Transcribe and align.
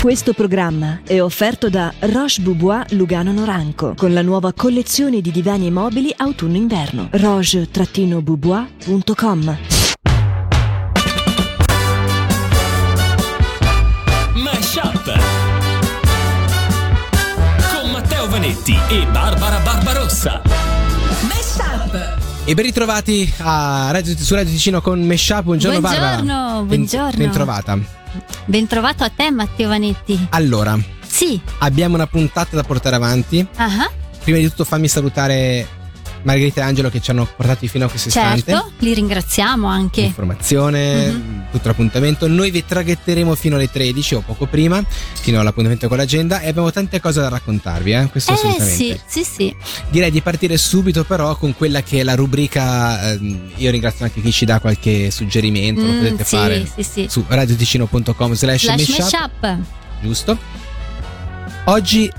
Questo 0.00 0.32
programma 0.32 1.00
è 1.04 1.20
offerto 1.20 1.68
da 1.68 1.92
Roche 1.98 2.40
Boubois 2.40 2.90
Lugano 2.92 3.32
Noranco 3.32 3.92
con 3.94 4.14
la 4.14 4.22
nuova 4.22 4.54
collezione 4.54 5.20
di 5.20 5.30
divani 5.30 5.66
e 5.66 5.70
mobili 5.70 6.10
autunno-inverno. 6.16 7.08
roche-boubois.com 7.10 9.56
Mashup 14.34 15.04
con 17.72 17.90
Matteo 17.90 18.28
Vanetti 18.28 18.78
e 18.88 19.06
Barbara 19.12 19.58
Barbarossa. 19.58 20.40
Mashup. 21.28 22.18
E 22.46 22.54
ben 22.54 22.64
ritrovati 22.64 23.30
a 23.38 23.90
Radio, 23.92 24.16
su 24.16 24.34
Radio 24.34 24.50
Ticino 24.50 24.80
con 24.80 25.02
Meshup. 25.02 25.42
Buongiorno, 25.42 25.80
Barbara. 25.80 26.14
Buongiorno, 26.16 26.58
Ben- 26.60 26.66
buongiorno. 26.66 27.16
Bentrovata. 27.18 27.78
Bentrovato 28.46 29.04
a 29.04 29.08
te 29.10 29.30
Matteo 29.30 29.68
Vanetti. 29.68 30.26
Allora, 30.30 30.78
Sì. 31.06 31.40
abbiamo 31.58 31.94
una 31.94 32.06
puntata 32.06 32.56
da 32.56 32.62
portare 32.62 32.96
avanti. 32.96 33.46
Ah, 33.56 33.90
Prima 34.22 34.38
di 34.38 34.48
tutto 34.48 34.64
fammi 34.64 34.86
salutare 34.88 35.66
Margherita 36.22 36.60
e 36.60 36.64
Angelo 36.64 36.90
che 36.90 37.00
ci 37.00 37.10
hanno 37.10 37.24
portati 37.36 37.66
fino 37.68 37.86
a 37.86 37.88
questo 37.88 38.08
istante. 38.08 38.52
certo, 38.52 38.72
li 38.78 38.94
ringraziamo 38.94 39.66
anche. 39.66 40.02
Informazione, 40.02 41.10
Mhm. 41.10 41.44
tutto 41.50 41.68
l'appuntamento. 41.68 42.28
Noi 42.28 42.50
vi 42.50 42.64
traghetteremo 42.64 43.34
fino 43.34 43.56
alle 43.56 43.70
13 43.70 44.14
o 44.16 44.20
poco 44.20 44.46
prima, 44.46 44.82
fino 45.14 45.40
all'appuntamento 45.40 45.88
con 45.88 45.96
l'agenda 45.96 46.40
e 46.40 46.48
abbiamo 46.48 46.70
tante 46.70 47.00
cose 47.00 47.20
da 47.20 47.28
raccontarvi, 47.28 47.92
eh? 47.92 48.08
questo 48.10 48.32
Eh 48.32 48.34
assolutamente. 48.34 48.74
sì, 49.06 49.24
sì, 49.24 49.24
sì. 49.24 49.56
Direi 49.88 50.10
di 50.10 50.20
partire 50.20 50.56
subito 50.56 51.04
però 51.04 51.36
con 51.36 51.54
quella 51.56 51.82
che 51.82 52.00
è 52.00 52.02
la 52.02 52.14
rubrica, 52.14 53.12
ehm, 53.12 53.50
io 53.56 53.70
ringrazio 53.70 54.04
anche 54.04 54.20
chi 54.20 54.30
ci 54.32 54.44
dà 54.44 54.60
qualche 54.60 55.10
suggerimento, 55.10 55.80
lo 55.82 55.92
Mm, 55.92 55.96
potete 55.98 56.24
sì, 56.24 56.36
fare 56.36 56.68
sì, 56.74 56.82
sì. 56.82 57.06
su 57.08 57.24
radioticino.com 57.26 58.34
slash 58.34 58.64
mashup. 58.68 59.56
giusto? 60.02 60.38
Oggi 61.64 62.10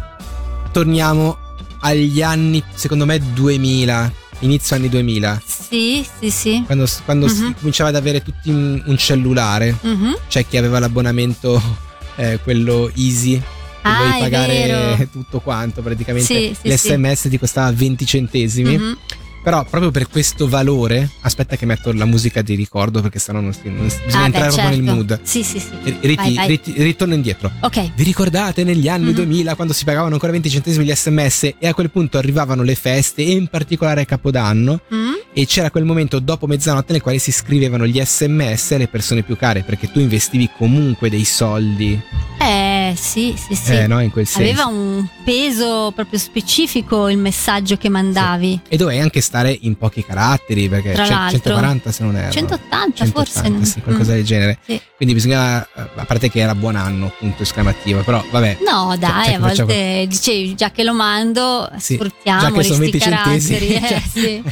torniamo 0.71 1.37
agli 1.81 2.21
anni, 2.21 2.63
secondo 2.73 3.05
me, 3.05 3.19
2000, 3.33 4.11
inizio 4.39 4.75
anni 4.75 4.89
2000, 4.89 5.41
Sì, 5.45 6.05
sì, 6.19 6.29
sì. 6.31 6.63
quando, 6.65 6.87
quando 7.05 7.27
si 7.27 7.43
Mhm. 7.43 7.55
cominciava 7.59 7.89
ad 7.89 7.95
avere 7.95 8.23
tutti 8.23 8.49
un, 8.49 8.81
cellulare, 8.97 9.75
Mhm. 9.81 10.17
c'è 10.27 10.45
chi 10.47 10.57
aveva 10.57 10.79
l'abbonamento, 10.79 11.61
eh, 12.17 12.39
quello 12.43 12.91
easy, 12.95 13.39
Ah, 13.83 13.97
dovevi 13.97 14.15
è 14.15 14.19
pagare 14.19 15.09
tutto 15.11 15.39
quanto, 15.39 15.81
praticamente 15.81 16.27
Sì, 16.33 16.55
sì, 16.59 16.69
l'SMS 16.71 17.27
ti 17.29 17.39
costava 17.39 17.71
20 17.71 18.05
centesimi. 18.05 18.77
Mhm. 18.77 18.97
Però 19.43 19.65
proprio 19.65 19.89
per 19.89 20.07
questo 20.07 20.47
valore, 20.47 21.09
aspetta 21.21 21.55
che 21.55 21.65
metto 21.65 21.91
la 21.93 22.05
musica 22.05 22.43
di 22.43 22.53
ricordo 22.53 23.01
perché 23.01 23.17
sennò 23.17 23.39
non, 23.39 23.53
si- 23.53 23.61
non 23.63 23.85
bisogna 23.87 24.05
Ah, 24.05 24.19
beh, 24.19 24.25
entrare 24.25 24.55
nel 24.55 24.75
certo. 24.75 24.93
mood. 24.93 25.19
Sì, 25.23 25.43
sì, 25.43 25.59
sì. 25.59 25.69
Ri- 25.83 25.97
riti- 26.01 26.15
Vai, 26.15 26.33
vai. 26.35 26.47
riti- 26.47 26.73
ritorno 26.77 27.13
indietro. 27.15 27.51
Ok. 27.61 27.91
Vi 27.95 28.03
ricordate 28.03 28.63
negli 28.63 28.87
anni 28.87 29.05
Mhm. 29.09 29.13
2000 29.15 29.55
quando 29.55 29.73
si 29.73 29.83
pagavano 29.83 30.13
ancora 30.13 30.31
20 30.31 30.49
centesimi 30.49 30.85
gli 30.85 30.93
sms 30.93 31.53
e 31.57 31.67
a 31.67 31.73
quel 31.73 31.89
punto 31.89 32.19
arrivavano 32.19 32.61
le 32.61 32.75
feste 32.75 33.23
e 33.23 33.31
in 33.31 33.47
particolare 33.47 34.05
Capodanno 34.05 34.81
Mm? 34.93 35.09
E 35.33 35.45
c'era 35.45 35.71
quel 35.71 35.85
momento 35.85 36.19
dopo 36.19 36.45
mezzanotte 36.47 36.91
nel 36.91 37.01
quale 37.01 37.17
si 37.17 37.31
scrivevano 37.31 37.85
gli 37.87 38.01
sms 38.03 38.71
alle 38.73 38.87
persone 38.87 39.21
più 39.23 39.37
care 39.37 39.63
perché 39.63 39.89
tu 39.91 39.99
investivi 39.99 40.49
comunque 40.57 41.09
dei 41.09 41.23
soldi 41.23 41.99
Eh, 42.39 42.93
sì, 42.97 43.33
sì, 43.37 43.55
sì. 43.55 43.71
eh, 43.73 43.87
no, 43.87 44.01
in 44.01 44.09
quel 44.11 44.25
senso. 44.25 44.41
Aveva 44.41 44.65
un 44.65 45.07
peso 45.23 45.91
proprio 45.95 46.17
specifico 46.19 47.07
il 47.07 47.17
messaggio 47.19 47.77
che 47.77 47.87
mandavi. 47.87 48.61
E 48.67 48.77
dovevi 48.77 48.99
anche 48.99 49.21
stare 49.21 49.55
in 49.61 49.77
pochi 49.77 50.03
caratteri 50.03 50.67
perché 50.67 50.91
Tra 50.93 51.03
c'è- 51.03 51.09
l'altro. 51.11 51.37
140 51.37 51.91
se 51.91 52.03
non 52.03 52.15
erro. 52.17 52.31
180, 52.31 53.05
forse. 53.05 53.33
180, 53.43 53.65
sì, 53.65 53.81
qualcosa 53.81 54.11
Mm. 54.11 54.15
del 54.15 54.23
genere. 54.25 54.57
Sì. 54.65 54.81
Quindi 54.97 55.13
bisogna, 55.15 55.57
a 55.95 56.05
parte 56.05 56.29
che 56.31 56.39
era 56.39 56.55
buon 56.55 56.75
anno, 56.75 57.13
punto 57.17 57.43
esclamativo, 57.43 58.01
però 58.01 58.23
vabbè. 58.31 58.57
No, 58.67 58.95
dai, 58.97 59.09
cioè, 59.25 59.33
a 59.33 59.37
che 59.37 59.39
facciamo- 59.39 59.67
volte 59.67 60.05
dicevi 60.09 60.55
già 60.55 60.71
che 60.71 60.83
lo 60.83 60.93
mando, 60.93 61.69
Sì, 61.77 61.93
sfruttiamo 61.93 62.39
già 62.41 62.51
che 62.51 62.63
sono 62.63 62.79
20 62.79 62.97
caratteri. 62.97 63.39
centesimi, 63.39 63.73
eh, 63.75 63.81
cioè. 63.87 64.01
sì. 64.11 64.43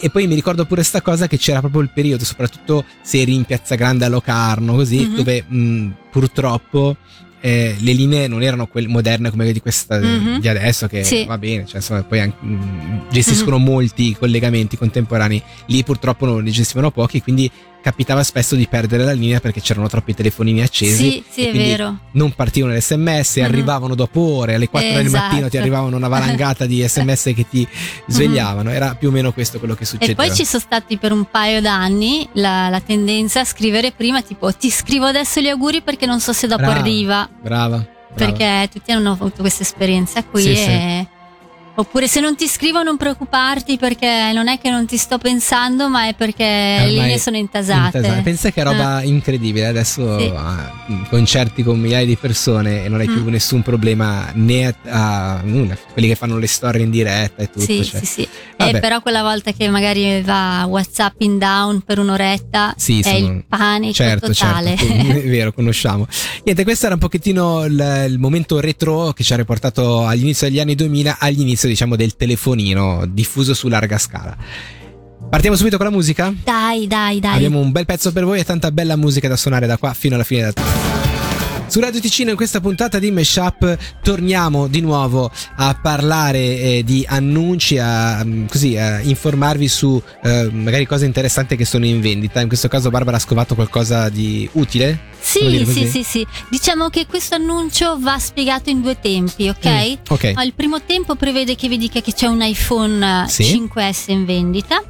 E 0.00 0.10
poi 0.10 0.26
mi 0.26 0.34
ricordo 0.34 0.64
pure 0.66 0.82
sta 0.82 1.00
cosa 1.02 1.26
che 1.26 1.38
c'era 1.38 1.60
proprio 1.60 1.80
il 1.80 1.90
periodo, 1.90 2.24
soprattutto 2.24 2.84
se 3.02 3.20
eri 3.20 3.34
in 3.34 3.44
Piazza 3.44 3.74
Grande 3.74 4.04
a 4.04 4.08
Locarno, 4.08 4.74
così, 4.74 5.06
Mhm. 5.06 5.14
dove 5.16 5.44
mh, 5.46 5.94
purtroppo 6.10 6.96
eh, 7.40 7.76
le 7.78 7.92
linee 7.92 8.26
non 8.26 8.42
erano 8.42 8.66
quelle 8.66 8.88
moderne 8.88 9.28
come 9.30 9.52
di 9.52 9.60
questa 9.60 9.98
Mhm. 10.00 10.40
di 10.40 10.48
adesso, 10.48 10.86
che 10.88 11.04
Sì. 11.04 11.24
va 11.26 11.36
bene, 11.36 11.66
cioè, 11.66 11.76
insomma, 11.76 12.02
poi 12.02 12.20
anche, 12.20 12.42
mh, 12.42 13.08
gestiscono 13.10 13.58
molti 13.58 14.16
collegamenti 14.18 14.78
contemporanei. 14.78 15.42
Lì 15.66 15.84
purtroppo 15.84 16.24
non 16.24 16.42
ne 16.42 16.50
gestivano 16.50 16.90
pochi, 16.90 17.20
quindi 17.20 17.50
capitava 17.84 18.22
spesso 18.24 18.54
di 18.56 18.66
perdere 18.66 19.04
la 19.04 19.12
linea 19.12 19.40
perché 19.40 19.60
c'erano 19.60 19.88
troppi 19.88 20.14
telefonini 20.14 20.62
accesi. 20.62 21.10
Sì, 21.10 21.24
sì, 21.30 21.46
e 21.46 21.50
è 21.50 21.52
vero. 21.52 21.98
non 22.12 22.32
partivano 22.32 22.72
le 22.72 22.80
sms, 22.80 23.36
Mhm. 23.36 23.44
arrivavano 23.44 23.94
dopo 23.94 24.20
ore, 24.20 24.54
alle 24.54 24.70
4 24.70 24.88
del 24.94 25.04
Esatto. 25.04 25.24
mattino 25.24 25.48
ti 25.50 25.58
arrivavano 25.58 25.94
una 25.98 26.08
valangata 26.08 26.64
di 26.64 26.82
sms 26.82 27.32
che 27.36 27.46
ti 27.46 27.68
svegliavano, 28.08 28.70
era 28.70 28.94
più 28.94 29.08
o 29.08 29.10
meno 29.10 29.32
questo 29.34 29.58
quello 29.58 29.74
che 29.74 29.82
E 29.82 29.86
succedeva. 29.86 30.22
poi 30.24 30.34
ci 30.34 30.46
sono 30.46 30.62
stati 30.64 30.96
per 30.96 31.12
un 31.12 31.26
paio 31.30 31.60
d'anni 31.60 32.26
la, 32.32 32.70
la 32.70 32.80
tendenza 32.80 33.40
a 33.40 33.44
scrivere 33.44 33.92
prima 33.92 34.22
tipo 34.22 34.50
ti 34.54 34.70
scrivo 34.70 35.04
adesso 35.04 35.40
gli 35.42 35.48
auguri 35.48 35.82
perché 35.82 36.06
non 36.06 36.20
so 36.20 36.32
se 36.32 36.46
dopo 36.46 36.62
Brava, 36.62 36.78
arriva. 36.80 37.28
Brava. 37.42 37.68
brava. 37.76 37.92
Perché 38.14 38.68
tutti 38.72 38.92
hanno 38.92 39.10
avuto 39.12 39.42
questa 39.42 39.62
esperienza 39.62 40.22
qui. 40.24 40.40
Sì, 40.42 40.48
e- 40.52 41.06
Oppure 41.76 42.06
se 42.06 42.20
non 42.20 42.36
ti 42.36 42.46
scrivo 42.46 42.84
non 42.84 42.96
preoccuparti 42.96 43.78
perché 43.78 44.30
non 44.32 44.46
è 44.46 44.60
che 44.60 44.70
non 44.70 44.86
ti 44.86 44.96
sto 44.96 45.18
pensando 45.18 45.88
ma 45.88 46.06
è 46.06 46.14
perché 46.14 46.44
le 46.44 46.74
Ormai 46.82 46.90
linee 46.94 47.18
sono 47.18 47.36
intasate. 47.36 47.96
Intasate. 47.98 48.20
Pensa 48.22 48.50
che 48.52 48.62
roba 48.62 49.02
incredibile. 49.02 49.66
Adesso 49.66 50.18
Sì. 50.20 50.32
ah, 50.36 50.72
concerti 51.08 51.64
con 51.64 51.80
migliaia 51.80 52.06
di 52.06 52.16
persone 52.16 52.84
e 52.84 52.88
non 52.88 53.00
hai 53.00 53.06
più 53.06 53.22
Mm. 53.24 53.28
nessun 53.28 53.62
problema 53.62 54.30
né 54.34 54.66
a, 54.66 54.74
a- 55.34 55.40
nulla. 55.42 55.76
quelli 55.92 56.06
che 56.06 56.14
fanno 56.14 56.38
le 56.38 56.46
storie 56.46 56.84
in 56.84 56.90
diretta 56.90 57.42
e 57.42 57.46
tutto. 57.50 57.64
Sì, 57.64 57.84
cioè. 57.84 57.98
sì, 58.00 58.06
sì. 58.06 58.28
Eh, 58.56 58.78
però 58.78 59.00
quella 59.02 59.22
volta 59.22 59.50
che 59.50 59.68
magari 59.68 60.22
va 60.22 60.64
WhatsApp 60.68 61.20
in 61.22 61.38
down 61.38 61.80
per 61.80 61.98
un'oretta 61.98 62.74
Sì, 62.76 63.00
è 63.00 63.02
sono- 63.02 63.16
il 63.32 63.44
panico 63.48 63.92
Certo, 63.94 64.32
totale. 64.32 64.76
certo, 64.76 64.92
è 65.18 65.22
vero, 65.28 65.52
conosciamo. 65.52 66.06
Niente, 66.44 66.62
questo 66.62 66.86
era 66.86 66.94
un 66.94 67.00
pochettino 67.00 67.64
il, 67.64 68.06
il 68.10 68.18
momento 68.20 68.60
retro 68.60 69.12
che 69.12 69.24
ci 69.24 69.32
ha 69.32 69.36
riportato 69.36 70.06
all'inizio 70.06 70.46
degli 70.48 70.60
anni 70.60 70.76
2000, 70.76 71.16
all'inizio 71.64 71.68
diciamo 71.68 71.96
del 71.96 72.16
telefonino 72.16 73.06
diffuso 73.06 73.54
su 73.54 73.68
larga 73.68 73.98
scala. 73.98 74.36
Partiamo 75.28 75.56
subito 75.56 75.76
con 75.76 75.86
la 75.86 75.92
musica? 75.92 76.32
dai, 76.44 76.86
dai, 76.86 77.18
dai. 77.18 77.34
Abbiamo 77.34 77.58
un 77.58 77.72
bel 77.72 77.86
pezzo 77.86 78.12
per 78.12 78.24
voi 78.24 78.40
e 78.40 78.44
tanta 78.44 78.70
bella 78.70 78.96
musica 78.96 79.26
da 79.26 79.36
suonare 79.36 79.66
da 79.66 79.78
qua 79.78 79.92
fino 79.94 80.14
alla 80.14 80.24
fine 80.24 80.40
della 80.40 81.03
su 81.74 81.80
Radio 81.80 81.98
Ticino 81.98 82.30
in 82.30 82.36
questa 82.36 82.60
puntata 82.60 83.00
di 83.00 83.10
Meshup 83.10 83.76
torniamo 84.00 84.68
di 84.68 84.80
nuovo 84.80 85.28
a 85.56 85.76
parlare 85.82 86.38
eh, 86.38 86.82
di 86.84 87.04
annunci, 87.04 87.78
a, 87.78 88.24
mm, 88.24 88.46
così, 88.46 88.76
a 88.76 89.00
informarvi 89.00 89.66
su 89.66 90.00
eh, 90.22 90.50
magari 90.52 90.86
cose 90.86 91.04
interessanti 91.04 91.56
che 91.56 91.64
sono 91.64 91.84
in 91.84 92.00
vendita. 92.00 92.40
In 92.40 92.46
questo 92.46 92.68
caso 92.68 92.90
Barbara 92.90 93.16
ha 93.16 93.18
scovato 93.18 93.56
qualcosa 93.56 94.08
di 94.08 94.48
utile. 94.52 95.00
Sì, 95.18 95.66
sì, 95.68 95.88
sì, 95.88 96.04
sì. 96.04 96.26
Diciamo 96.48 96.90
che 96.90 97.06
questo 97.06 97.34
annuncio 97.34 97.98
va 97.98 98.20
spiegato 98.20 98.70
in 98.70 98.80
due 98.80 99.00
tempi, 99.00 99.48
ok? 99.48 99.66
Mm, 99.66 99.94
ok. 100.10 100.32
Il 100.44 100.52
primo 100.54 100.80
tempo 100.80 101.16
prevede 101.16 101.56
che 101.56 101.66
vi 101.66 101.76
dica 101.76 102.00
che 102.00 102.12
c'è 102.12 102.26
un 102.28 102.40
iPhone 102.40 103.26
Sì. 103.26 103.42
5S 103.42 104.12
in 104.12 104.24
vendita 104.24 104.80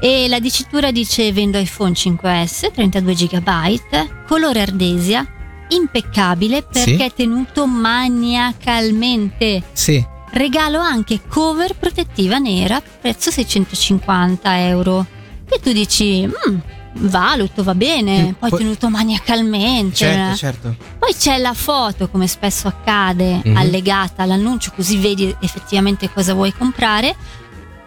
e 0.00 0.28
la 0.28 0.38
dicitura 0.38 0.92
dice 0.92 1.32
vendo 1.32 1.58
iPhone 1.58 1.94
5S 1.94 2.70
32 2.72 3.12
GB, 3.12 4.24
colore 4.28 4.60
ardesia, 4.60 5.26
impeccabile 5.74 6.62
perché 6.62 6.96
Sì. 6.96 7.02
è 7.02 7.12
tenuto 7.12 7.66
maniacalmente. 7.66 9.62
Sì, 9.72 10.04
Regalo 10.34 10.78
anche 10.78 11.20
cover 11.28 11.74
protettiva 11.76 12.38
nera, 12.38 12.80
prezzo 13.00 13.30
650 13.30 14.60
euro. 14.66 15.04
Che 15.46 15.60
tu 15.60 15.72
dici, 15.72 16.26
"Mm, 16.26 16.56
valuto, 16.94 17.62
va 17.62 17.74
bene, 17.74 18.22
Mm, 18.22 18.30
poi 18.38 18.48
poi- 18.48 18.58
tenuto 18.60 18.88
maniacalmente. 18.88 19.94
certo, 19.96 20.36
certo. 20.36 20.76
Poi 20.98 21.14
c'è 21.14 21.36
la 21.36 21.52
foto, 21.52 22.08
come 22.08 22.26
spesso 22.28 22.66
accade, 22.66 23.42
Mhm. 23.44 23.56
allegata 23.58 24.22
all'annuncio, 24.22 24.72
così 24.74 24.96
vedi 24.96 25.36
effettivamente 25.40 26.10
cosa 26.10 26.32
vuoi 26.32 26.54
comprare. 26.56 27.14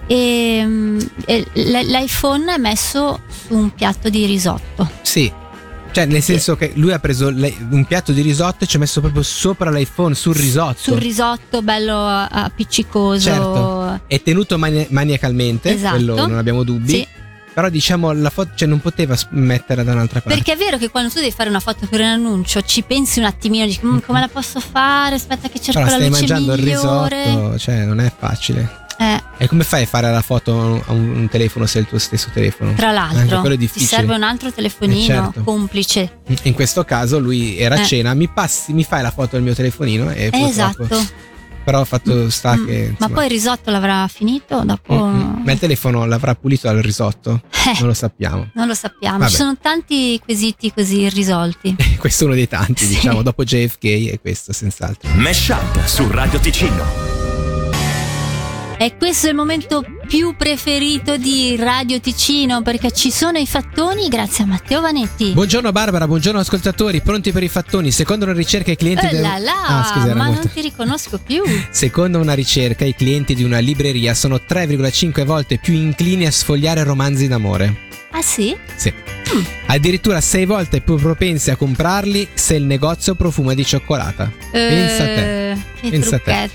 E, 0.06 0.62
mm, 0.64 1.00
e 1.26 1.48
l- 1.52 1.80
l'iPhone 1.88 2.54
è 2.54 2.58
messo 2.60 3.22
su 3.48 3.56
un 3.56 3.74
piatto 3.74 4.10
di 4.10 4.24
risotto. 4.28 4.88
Sì. 5.02 5.32
Cioè, 5.96 6.06
nel 6.08 6.22
senso 6.22 6.58
che 6.58 6.74
lui 6.76 6.92
ha 6.92 7.00
preso 7.00 7.30
le- 7.30 7.56
un 7.70 7.86
piatto 7.86 8.12
di 8.12 8.22
risotto 8.22 8.66
e 8.66 8.68
ci 8.68 8.76
ha 8.76 8.80
messo 8.80 9.00
proprio 9.00 9.24
sopra 9.24 9.70
l'iPhone 9.72 10.14
sul 10.14 10.36
risotto. 10.36 10.78
Sul 10.78 10.98
risotto 10.98 11.62
bello 11.62 12.06
appiccicoso. 12.06 13.20
Certo. 13.30 14.02
È 14.08 14.22
tenuto 14.22 14.58
mani- 14.58 14.88
maniacalmente, 14.90 15.74
Esatto. 15.74 15.96
quello 15.96 16.16
non 16.28 16.38
abbiamo 16.38 16.64
dubbi. 16.64 16.90
Sì. 16.90 17.08
Però 17.54 17.70
diciamo 17.70 18.12
la 18.12 18.30
foto, 18.30 18.50
cioè 18.56 18.68
non 18.68 18.82
poteva 18.82 19.16
metterla 19.30 19.84
da 19.84 19.94
un'altra 19.94 20.20
parte. 20.20 20.38
Perché 20.38 20.52
è 20.52 20.58
vero 20.62 20.78
che 20.78 20.90
quando 20.90 21.10
tu 21.10 21.20
devi 21.20 21.32
fare 21.32 21.48
una 21.48 21.62
foto 21.62 21.88
per 21.88 22.02
un 22.02 22.08
annuncio 22.08 22.62
ci 22.64 22.82
pensi 22.82 23.20
un 23.20 23.26
attimino, 23.26 23.66
dici 23.66 23.80
"Mm, 23.86 24.00
come 24.06 24.20
la 24.20 24.28
posso 24.28 24.60
fare? 24.60 25.16
Aspetta 25.16 25.48
che 25.48 25.62
cerco 25.62 25.80
Però 25.80 25.86
la 25.86 25.92
stai 25.96 26.10
luce 26.10 26.20
mangiando 26.20 26.54
il 26.56 26.62
migliore. 26.62 27.24
risotto, 27.24 27.58
cioè 27.58 27.86
non 27.86 28.02
è 28.02 28.12
facile. 28.14 28.84
Eh, 28.98 29.22
E 29.38 29.48
come 29.48 29.64
fai 29.64 29.84
a 29.84 29.86
fare 29.86 30.10
la 30.12 30.22
foto 30.22 30.82
a 30.86 30.92
un, 30.94 31.10
un 31.18 31.28
telefono 31.30 31.66
se 31.66 31.80
è 31.80 31.82
il 31.82 31.88
tuo 31.88 31.98
stesso 32.00 32.30
telefono? 32.34 32.74
tra 32.74 32.90
Anche 32.90 33.16
l'altro, 33.16 33.40
quello 33.42 33.56
è 33.56 33.58
ti 33.58 33.80
serve 33.80 34.16
un 34.16 34.24
altro 34.24 34.52
telefonino 34.52 35.02
Eh, 35.04 35.06
certo. 35.06 35.44
complice. 35.44 36.20
In 36.44 36.54
questo 36.54 36.84
caso 36.86 37.20
lui 37.20 37.58
era 37.58 37.76
a 37.76 37.82
Eh. 37.82 37.86
cena, 37.86 38.14
mi 38.14 38.30
passi, 38.30 38.72
mi 38.74 38.84
fai 38.84 39.02
la 39.02 39.12
foto 39.12 39.32
del 39.36 39.42
mio 39.44 39.54
telefonino 39.54 40.10
e 40.12 40.30
Eh, 40.32 40.42
esatto. 40.44 40.88
Però 41.66 41.80
ho 41.80 41.86
fatto 41.86 42.30
sta 42.30 42.56
Mm, 42.56 42.66
che 42.68 42.72
Ma 42.84 42.88
insomma, 42.92 43.14
poi 43.16 43.24
il 43.26 43.32
risotto 43.32 43.72
l'avrà 43.72 44.08
finito 44.08 44.62
dopo. 44.64 44.94
mm, 44.94 45.16
mm. 45.40 45.44
Ma 45.44 45.52
il 45.52 45.58
telefono 45.60 46.06
l'avrà 46.06 46.36
pulito 46.36 46.68
dal 46.68 46.78
risotto? 46.78 47.42
Eh, 47.52 47.78
Non 47.80 47.88
lo 47.88 47.94
sappiamo. 47.96 48.50
non 48.54 48.68
lo 48.68 48.76
sappiamo. 48.76 49.18
Vabbè. 49.18 49.30
Ci 49.32 49.36
sono 49.36 49.58
tanti 49.60 50.22
quesiti 50.24 50.72
così 50.72 51.00
irrisolti. 51.02 51.76
questo 51.98 52.24
è 52.24 52.28
uno 52.28 52.36
dei 52.36 52.48
tanti, 52.48 52.86
Sì. 52.86 52.94
diciamo, 52.94 53.24
dopo 53.24 53.44
JFK 53.44 53.84
e 53.84 54.20
questo 54.22 54.54
senz'altro. 54.54 55.10
Mesh 55.16 55.48
Up 55.50 55.84
su 55.86 56.08
Radio 56.12 56.40
Ticino. 56.40 57.15
E 58.78 58.98
questo 58.98 59.28
è 59.28 59.30
il 59.30 59.36
momento 59.36 59.84
più 60.06 60.36
preferito 60.36 61.16
di 61.18 61.56
Radio 61.56 62.00
Ticino 62.02 62.62
perché 62.62 62.92
ci 62.92 63.10
sono 63.10 63.38
i 63.38 63.48
fattoni 63.48 64.10
grazie 64.10 64.44
a 64.44 64.48
Matteo 64.48 64.82
Vanetti. 64.82 65.32
Buongiorno 65.32 65.72
Barbara, 65.72 66.06
buongiorno 66.08 66.40
ascoltatori, 66.42 67.02
pronti 67.02 67.32
per 67.32 67.42
i 67.44 67.48
fattoni? 67.48 67.92
Secondo 67.92 68.26
una 68.26 68.34
ricerca 68.34 68.72
i 68.72 68.76
clienti 68.76 69.06
Eh 69.06 69.10
del- 69.10 69.22
là 69.22 69.38
là, 69.38 69.66
Ah, 69.68 69.84
scusa, 69.94 70.14
ma 70.14 70.26
molto- 70.26 70.42
non 70.44 70.52
ti 70.54 70.62
riconosco 70.62 71.18
più. 71.26 71.44
Secondo 71.72 72.20
una 72.20 72.34
ricerca, 72.34 72.84
i 72.86 72.94
clienti 72.94 73.34
di 73.34 73.44
una 73.44 73.60
libreria 73.60 74.14
sono 74.14 74.42
3,5 74.42 75.24
volte 75.24 75.58
più 75.58 75.74
inclini 75.74 76.26
a 76.26 76.32
sfogliare 76.32 76.84
romanzi 76.84 77.28
d'amore. 77.28 77.84
Ah 78.12 78.22
sì? 78.22 78.56
Sì. 78.76 78.94
Addirittura 79.68 80.20
6 80.22 80.46
volte 80.46 80.82
più 80.82 80.96
propensi 80.98 81.50
a 81.50 81.56
comprarli 81.56 82.28
se 82.34 82.56
il 82.56 82.64
negozio 82.64 83.16
profuma 83.16 83.54
di 83.54 83.66
cioccolata. 83.66 84.30
Pensa 84.52 85.04
a 85.04 85.06
te. 85.06 85.52
Eh, 85.52 85.58
Che 85.82 85.90
Pensa 85.90 86.16
a 86.18 86.20
te. 86.20 86.50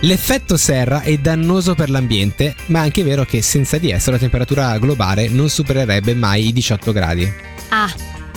L'effetto 0.00 0.56
serra 0.56 1.02
è 1.02 1.16
dannoso 1.18 1.74
per 1.74 1.90
l'ambiente, 1.90 2.54
ma 2.66 2.80
è 2.80 2.82
anche 2.82 3.02
vero 3.02 3.24
che 3.24 3.40
senza 3.42 3.78
di 3.78 3.90
esso 3.90 4.10
la 4.10 4.18
temperatura 4.18 4.76
globale 4.78 5.28
non 5.28 5.48
supererebbe 5.48 6.14
mai 6.14 6.48
i 6.48 6.52
18 6.52 6.92
gradi. 6.92 7.32
Ah, 7.68 7.92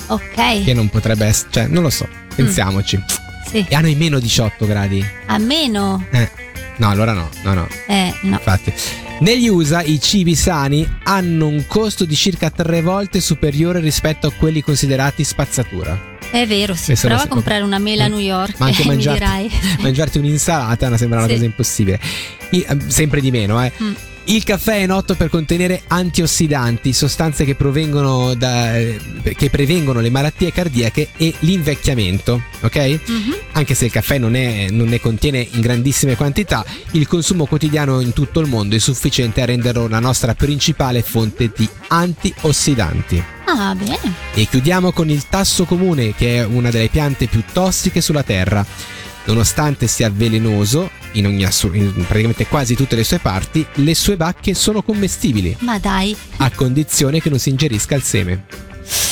ok. 0.07 0.63
Che 0.63 0.74
non 0.74 0.89
potrebbe 0.89 1.25
essere, 1.25 1.50
cioè, 1.51 1.68
non 1.68 1.83
lo 1.83 1.89
so, 1.89 2.07
pensiamoci. 2.36 3.03
Sì. 3.50 3.65
E 3.68 3.75
hanno 3.75 3.88
i 3.88 3.95
meno 3.95 4.19
18 4.19 4.65
gradi. 4.65 5.03
A 5.27 5.38
meno. 5.38 6.06
Eh. 6.12 6.30
No, 6.77 6.89
allora 6.89 7.13
no, 7.13 7.30
no, 7.44 7.53
no. 7.53 7.68
Eh, 7.88 8.13
no. 8.24 8.33
Infatti, 8.33 8.74
negli 9.19 9.48
USA 9.48 9.81
i 9.81 10.00
cibi 10.01 10.36
sani 10.36 10.88
hanno 11.03 11.48
un 11.48 11.65
costo 11.68 12.03
di 12.03 12.15
circa 12.15 12.50
tre 12.50 12.81
volte 12.81 13.21
superiore 13.21 13.80
rispetto 13.80 14.27
a 14.27 14.31
quelli 14.31 14.62
considerati 14.62 15.24
spazzatura. 15.24 16.13
È 16.31 16.45
vero, 16.48 16.74
sì. 16.75 16.94
Prova 16.95 17.22
a 17.24 17.27
comprare 17.27 17.63
una 17.63 17.80
mela 17.80 18.06
a 18.06 18.07
New 18.07 18.19
York 18.19 18.56
Ma 18.60 18.66
anche 18.68 18.81
e 18.81 18.86
mi 18.88 18.92
mangiarti, 18.92 19.19
dirai. 19.19 19.51
mangiarti 19.80 20.18
un'insalata 20.18 20.89
mi 20.89 20.98
sembra 20.98 21.19
una 21.19 21.27
Sì. 21.27 21.33
cosa 21.33 21.45
impossibile. 21.45 22.00
I- 22.51 22.66
eh, 22.68 22.77
sempre 22.88 23.22
di 23.22 23.31
meno, 23.31 23.63
eh. 23.63 23.72
Mm. 23.81 23.94
Il 24.27 24.44
caffè 24.44 24.81
è 24.81 24.86
noto 24.88 25.13
per 25.13 25.30
contenere 25.30 25.83
antiossidanti, 25.86 26.94
sostanze 26.94 27.45
che 27.45 27.54
provengono 27.54 28.33
da, 28.33 28.74
che 29.22 29.50
prevengono 29.51 30.00
le 30.00 30.10
malattie 30.10 30.51
cardiache 30.51 31.10
e 31.16 31.31
l'invecchiamento, 31.39 32.42
ok? 32.62 33.00
Mhm. 33.06 33.36
Anche 33.51 33.75
se 33.75 33.86
il 33.86 33.92
caffè 33.92 34.18
non, 34.18 34.36
è- 34.36 34.69
non 34.72 34.88
ne 34.88 35.00
contiene 35.00 35.48
in 35.51 35.62
grandissime 35.62 36.16
quantità, 36.16 36.66
il 36.92 37.07
consumo 37.07 37.45
quotidiano 37.45 38.00
in 38.00 38.13
tutto 38.13 38.39
il 38.39 38.48
mondo 38.48 38.75
è 38.75 38.80
sufficiente 38.80 39.44
a 39.44 39.45
renderlo 39.45 39.88
la 39.88 40.00
nostra 40.00 40.33
principale 40.33 41.04
fonte 41.04 41.51
di 41.56 41.69
antiossidanti. 41.89 43.24
Ah, 43.45 43.75
bene. 43.75 44.00
E 44.33 44.48
chiudiamo 44.48 44.92
con 44.92 45.07
il 45.07 45.27
tasso 45.30 45.66
comune, 45.66 46.16
che 46.16 46.38
è 46.38 46.45
una 46.45 46.72
delle 46.72 46.89
piante 46.89 47.27
più 47.27 47.44
tossiche 47.54 48.01
sulla 48.01 48.24
Terra. 48.24 48.66
Nonostante 49.25 49.86
sia 49.86 50.10
velenoso, 50.12 50.89
in, 51.15 51.25
ogni 51.27 51.44
in 51.73 52.06
praticamente 52.07 52.47
quasi 52.47 52.75
tutte 52.75 52.95
le 52.95 53.03
sue 53.03 53.19
parti, 53.19 53.65
le 53.75 53.95
sue 53.95 54.15
bacche 54.17 54.53
sono 54.53 54.81
commestibili, 54.81 55.56
Ma 55.59 55.77
dai. 55.79 56.15
a 56.38 56.50
condizione 56.51 57.21
che 57.21 57.29
non 57.29 57.39
si 57.39 57.50
ingerisca 57.50 57.95
il 57.95 58.03
seme. 58.03 58.45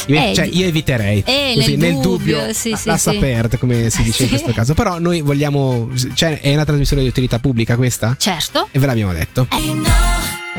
Io, 0.07 0.19
Eh, 0.19 0.33
cioè, 0.35 0.45
io 0.45 0.65
eviterei. 0.67 1.23
eh, 1.25 1.53
Così, 1.55 1.75
nel 1.77 1.93
nel 1.93 2.01
dubbio, 2.01 2.37
dubbio, 2.39 2.53
sì, 2.53 2.75
la- 2.83 2.97
sì, 2.97 3.17
perdere, 3.17 3.57
come 3.57 3.89
si 3.89 4.03
dice 4.03 4.23
in 4.23 4.29
Sì. 4.29 4.35
questo 4.35 4.51
caso. 4.51 4.73
Però 4.75 4.99
noi 4.99 5.21
vogliamo. 5.21 5.89
Cioè, 6.13 6.41
è 6.41 6.53
una 6.53 6.65
trasmissione 6.65 7.01
di 7.01 7.07
utilità 7.07 7.39
pubblica 7.39 7.75
questa? 7.75 8.15
Certo. 8.19 8.67
E 8.71 8.77
ve 8.79 8.85
l'abbiamo 8.85 9.13
detto. 9.13 9.47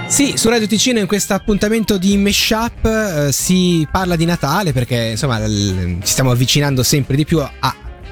Sì, 0.06 0.34
su 0.36 0.48
Radio 0.48 0.66
Ticino 0.66 0.98
in 0.98 1.06
questo 1.06 1.34
appuntamento 1.34 1.96
di 1.98 2.16
Meshup 2.16 2.84
eh, 2.84 3.32
si 3.32 3.86
parla 3.90 4.16
di 4.16 4.24
Natale 4.24 4.72
perché 4.72 5.10
insomma 5.12 5.38
l- 5.46 5.98
ci 6.02 6.10
stiamo 6.10 6.30
avvicinando 6.30 6.82
sempre 6.82 7.16
di 7.16 7.24
più 7.24 7.38
a 7.40 7.52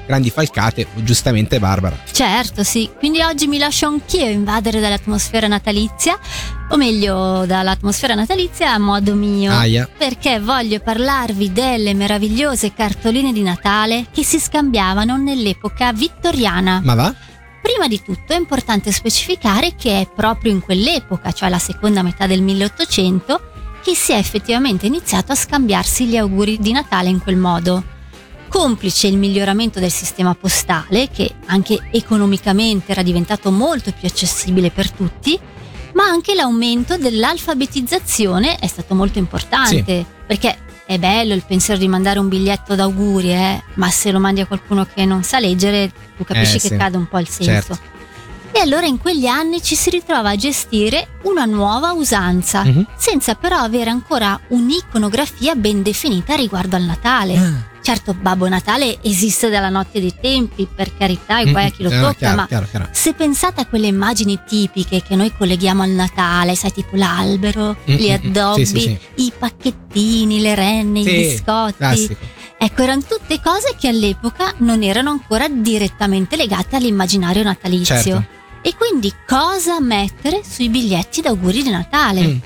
grandi 0.05 0.29
falcate, 0.29 0.87
giustamente 0.95 1.59
Barbara. 1.59 1.97
Certo, 2.11 2.63
sì. 2.63 2.89
Quindi 2.97 3.21
oggi 3.21 3.47
mi 3.47 3.57
lascio 3.57 3.87
anch'io 3.87 4.29
invadere 4.29 4.79
dall'atmosfera 4.79 5.47
natalizia, 5.47 6.17
o 6.69 6.77
meglio, 6.77 7.45
dall'atmosfera 7.45 8.15
natalizia 8.15 8.73
a 8.73 8.79
modo 8.79 9.13
mio. 9.15 9.51
Aia. 9.51 9.89
Perché 9.97 10.39
voglio 10.39 10.79
parlarvi 10.79 11.51
delle 11.51 11.93
meravigliose 11.93 12.73
cartoline 12.73 13.31
di 13.31 13.41
Natale 13.41 14.07
che 14.11 14.23
si 14.23 14.39
scambiavano 14.39 15.17
nell'epoca 15.17 15.91
vittoriana. 15.93 16.81
Ma 16.83 16.95
va? 16.95 17.15
Prima 17.61 17.87
di 17.87 18.01
tutto 18.03 18.33
è 18.33 18.37
importante 18.37 18.91
specificare 18.91 19.75
che 19.77 20.01
è 20.01 20.09
proprio 20.13 20.51
in 20.51 20.59
quell'epoca, 20.59 21.31
cioè 21.31 21.47
la 21.47 21.59
seconda 21.59 22.01
metà 22.01 22.27
del 22.27 22.41
1800, 22.41 23.51
che 23.81 23.95
si 23.95 24.11
è 24.11 24.17
effettivamente 24.17 24.85
iniziato 24.85 25.31
a 25.31 25.35
scambiarsi 25.35 26.05
gli 26.05 26.17
auguri 26.17 26.57
di 26.59 26.73
Natale 26.73 27.07
in 27.07 27.21
quel 27.21 27.37
modo. 27.37 27.92
Complice 28.53 29.07
il 29.07 29.17
miglioramento 29.17 29.79
del 29.79 29.89
sistema 29.89 30.35
postale, 30.35 31.09
che 31.09 31.33
anche 31.47 31.87
economicamente 31.89 32.91
era 32.91 33.01
diventato 33.01 33.49
molto 33.49 33.91
più 33.91 34.07
accessibile 34.07 34.69
per 34.69 34.91
tutti, 34.91 35.39
ma 35.95 36.03
anche 36.03 36.35
l'aumento 36.35 36.95
dell'alfabetizzazione 36.97 38.57
è 38.59 38.67
stato 38.67 38.93
molto 38.93 39.17
importante, 39.17 40.05
perché 40.27 40.55
è 40.85 40.99
bello 40.99 41.33
il 41.33 41.43
pensiero 41.47 41.79
di 41.79 41.87
mandare 41.87 42.19
un 42.19 42.27
biglietto 42.27 42.75
d'auguri, 42.75 43.31
eh, 43.33 43.63
ma 43.73 43.89
se 43.89 44.11
lo 44.11 44.19
mandi 44.19 44.41
a 44.41 44.45
qualcuno 44.45 44.85
che 44.85 45.03
non 45.03 45.23
sa 45.23 45.39
leggere, 45.39 45.91
tu 46.15 46.23
capisci 46.23 46.57
Eh, 46.57 46.59
che 46.59 46.67
sì. 46.67 46.77
cade 46.77 46.95
un 46.97 47.07
po' 47.07 47.17
il 47.17 47.27
senso. 47.27 47.73
Certo. 47.73 47.79
E 48.51 48.59
allora 48.59 48.85
in 48.85 48.99
quegli 48.99 49.25
anni 49.25 49.63
ci 49.63 49.73
si 49.73 49.89
ritrova 49.89 50.29
a 50.29 50.35
gestire 50.35 51.19
una 51.23 51.45
nuova 51.45 51.91
usanza, 51.93 52.63
Mhm. 52.63 52.85
senza 52.97 53.33
però 53.33 53.57
avere 53.57 53.89
ancora 53.89 54.39
un'iconografia 54.49 55.55
ben 55.55 55.81
definita 55.81 56.35
riguardo 56.35 56.75
al 56.75 56.83
Natale. 56.83 57.35
Ah. 57.35 57.71
Certo, 57.83 58.13
Babbo 58.13 58.47
Natale 58.47 58.97
esiste 59.01 59.49
dalla 59.49 59.67
notte 59.67 59.99
dei 59.99 60.13
tempi, 60.19 60.65
per 60.73 60.95
carità, 60.97 61.41
e 61.41 61.51
guai 61.51 61.65
a 61.65 61.69
chi 61.69 61.83
lo 61.83 61.89
ah, 61.89 61.99
tocca, 61.99 62.13
chiaro, 62.13 62.35
ma 62.37 62.47
chiaro, 62.47 62.67
chiaro. 62.69 62.87
se 62.91 63.13
pensate 63.13 63.59
a 63.59 63.65
quelle 63.65 63.87
immagini 63.87 64.39
tipiche 64.47 65.03
che 65.03 65.17
noi 65.17 65.33
colleghiamo 65.37 65.83
al 65.83 65.89
Natale, 65.89 66.55
sai, 66.55 66.71
tipo 66.71 66.95
l'albero, 66.95 67.75
Mm, 67.89 67.95
gli 67.95 68.09
addobbi, 68.09 68.65
Sì, 68.65 68.79
sì, 68.79 68.97
sì. 69.15 69.23
i 69.25 69.33
pacchettini, 69.37 70.39
le 70.39 70.55
renne, 70.55 70.99
i 71.01 71.03
biscotti. 71.03 71.73
classico. 71.77 72.15
Ecco, 72.57 72.81
erano 72.83 73.01
tutte 73.01 73.41
cose 73.43 73.75
che 73.77 73.89
all'epoca 73.89 74.53
non 74.59 74.81
erano 74.83 75.09
ancora 75.09 75.49
direttamente 75.49 76.37
legate 76.37 76.77
all'immaginario 76.77 77.43
natalizio. 77.43 77.95
Certo. 78.01 78.25
E 78.61 78.75
quindi 78.77 79.13
cosa 79.27 79.81
mettere 79.81 80.41
sui 80.49 80.69
biglietti 80.69 81.19
d'auguri 81.19 81.63
di 81.63 81.69
Natale? 81.69 82.21
Mm. 82.27 82.37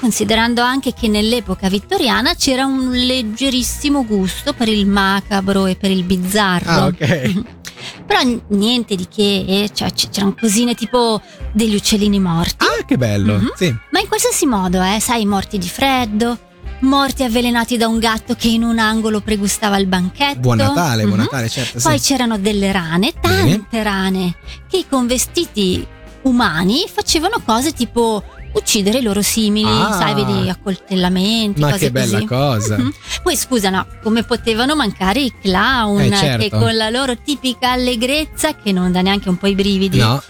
Considerando 0.00 0.62
anche 0.62 0.94
che 0.94 1.08
nell'epoca 1.08 1.68
vittoriana 1.68 2.34
c'era 2.34 2.64
un 2.64 2.90
leggerissimo 2.90 4.06
gusto 4.06 4.54
per 4.54 4.68
il 4.68 4.86
macabro 4.86 5.66
e 5.66 5.76
per 5.76 5.90
il 5.90 6.04
bizzarro. 6.04 6.70
Ah, 6.70 6.86
ok. 6.86 7.42
Però 8.06 8.20
niente 8.48 8.94
di 8.94 9.06
che, 9.08 9.44
eh, 9.46 9.70
cioè, 9.74 9.92
c'erano 9.92 10.34
cosine 10.38 10.74
tipo 10.74 11.20
degli 11.52 11.74
uccellini 11.74 12.18
morti. 12.18 12.56
Ah, 12.64 12.84
che 12.84 12.96
bello. 12.96 13.34
Mhm. 13.38 13.52
Sì. 13.56 13.74
Ma 13.90 14.00
in 14.00 14.08
qualsiasi 14.08 14.46
modo, 14.46 14.82
eh, 14.82 15.00
sai, 15.00 15.26
morti 15.26 15.58
di 15.58 15.68
freddo, 15.68 16.38
morti 16.80 17.22
avvelenati 17.22 17.76
da 17.76 17.86
un 17.86 17.98
gatto 17.98 18.34
che 18.34 18.48
in 18.48 18.62
un 18.62 18.78
angolo 18.78 19.20
pregustava 19.20 19.76
il 19.76 19.86
banchetto. 19.86 20.40
Buon 20.40 20.56
Natale, 20.58 21.02
buon 21.04 21.18
Mhm. 21.18 21.24
Natale, 21.24 21.48
certo. 21.50 21.78
Poi 21.78 21.98
sì. 21.98 22.06
c'erano 22.12 22.38
delle 22.38 22.72
rane, 22.72 23.12
tante 23.20 23.82
rane, 23.82 24.34
che 24.68 24.86
con 24.88 25.06
vestiti 25.06 25.86
umani 26.22 26.84
facevano 26.90 27.40
cose 27.44 27.72
tipo 27.72 28.22
uccidere 28.52 28.98
i 28.98 29.02
loro 29.02 29.22
simili, 29.22 29.68
Ah. 29.70 29.92
sai, 29.92 30.14
vedi, 30.14 30.48
accoltellamenti, 30.48 31.60
Ma 31.60 31.70
cose 31.70 31.78
che 31.86 31.90
bella 31.90 32.14
così. 32.18 32.26
cosa. 32.26 32.78
Mhm. 32.78 32.92
Poi 33.22 33.36
scusa, 33.36 33.70
no, 33.70 33.86
come 34.02 34.22
potevano 34.24 34.74
mancare 34.74 35.20
i 35.20 35.32
clown 35.40 36.00
Eh, 36.00 36.16
certo. 36.16 36.42
che 36.42 36.50
con 36.50 36.74
la 36.76 36.90
loro 36.90 37.16
tipica 37.16 37.70
allegrezza 37.72 38.54
che 38.56 38.72
non 38.72 38.90
dà 38.92 39.00
neanche 39.02 39.28
un 39.28 39.36
po' 39.36 39.46
i 39.46 39.54
brividi. 39.54 39.98
No. 39.98 40.22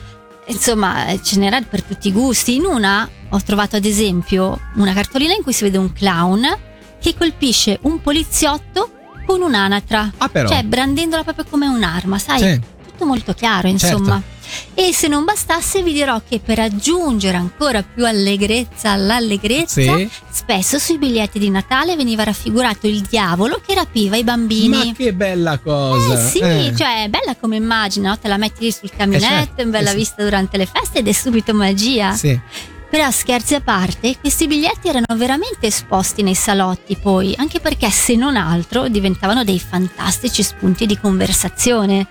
Insomma, 0.47 1.07
ce 1.23 1.39
n'era 1.39 1.61
per 1.63 1.83
tutti 1.83 2.09
i 2.09 2.13
gusti. 2.13 2.57
In 2.57 2.65
una 2.65 3.09
ho 3.29 3.41
trovato 3.43 3.77
ad 3.77 3.85
esempio 3.85 4.59
una 4.75 4.93
cartolina 4.93 5.33
in 5.33 5.43
cui 5.43 5.53
si 5.53 5.63
vede 5.65 5.79
un 5.79 5.93
clown 5.93 6.43
che 7.01 7.15
colpisce 7.17 7.79
un 7.83 8.01
poliziotto 8.01 8.91
con 9.27 9.43
un'anatra, 9.43 10.13
Ah, 10.19 10.29
però. 10.29 10.49
cioè 10.49 10.65
brandendola 10.65 11.23
proprio 11.23 11.45
come 11.49 11.67
un'arma, 11.69 12.19
sai? 12.19 12.41
Sì. 12.41 12.61
Tutto 12.85 13.07
molto 13.07 13.33
chiaro, 13.33 13.69
insomma. 13.69 14.21
E 14.83 14.95
se 14.95 15.09
non 15.09 15.25
bastasse 15.25 15.83
vi 15.83 15.93
dirò 15.93 16.23
che 16.27 16.41
per 16.41 16.59
aggiungere 16.59 17.37
ancora 17.37 17.83
più 17.83 18.07
allegrezza 18.07 18.93
all'allegrezza, 18.93 19.95
Sì. 19.95 20.09
spesso 20.31 20.79
sui 20.79 20.97
biglietti 20.97 21.39
di 21.39 21.51
Natale 21.51 21.97
veniva 21.97 22.25
raffigurato 22.25 22.87
il 22.87 23.03
diavolo 23.03 23.61
che 23.65 23.75
rapiva 23.75 24.17
i 24.17 24.25
bambini. 24.25 24.69
Ma 24.87 24.93
che 24.97 25.13
bella 25.13 25.59
cosa! 25.59 26.15
Eh 26.15 26.27
sì, 26.31 26.39
Eh. 26.39 26.75
cioè 26.75 27.05
è 27.05 27.09
bella 27.09 27.37
come 27.39 27.57
immagine, 27.57 28.09
no? 28.09 28.19
te 28.19 28.27
la 28.29 28.39
metti 28.39 28.65
lì 28.65 28.73
sul 28.73 28.89
caminetto, 28.91 29.27
certo, 29.27 29.61
in 29.61 29.71
bella 29.71 29.89
eh 29.89 29.93
sì. 29.93 29.97
vista 29.99 30.23
durante 30.23 30.57
le 30.57 30.65
feste 30.65 31.01
ed 31.01 31.09
è 31.09 31.13
subito 31.13 31.53
magia. 31.53 32.15
Sì. 32.15 32.41
Però 32.89 33.11
scherzi 33.11 33.55
a 33.57 33.61
parte, 33.61 34.17
questi 34.19 34.47
biglietti 34.47 34.89
erano 34.89 35.15
veramente 35.15 35.67
esposti 35.67 36.23
nei 36.23 36.35
salotti 36.35 36.97
poi, 36.97 37.35
anche 37.37 37.61
perché 37.61 37.91
se 37.91 38.17
non 38.17 38.35
altro 38.35 38.89
diventavano 38.89 39.45
dei 39.45 39.61
fantastici 39.61 40.43
spunti 40.43 40.87
di 40.87 40.99
conversazione. 40.99 42.07